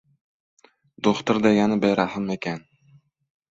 Do‘xtir 1.09 1.41
degani 1.45 1.79
berahm 1.85 2.35
ekan. 2.39 2.67